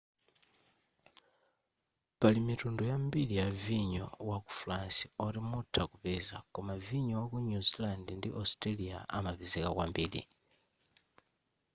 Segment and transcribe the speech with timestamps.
[2.19, 7.61] pali mitundu yambiri ya vinyo wa ku france oti mutha kupeza koma vinyo waku new
[7.69, 10.21] zealand ndi australia amapezeka kwambiri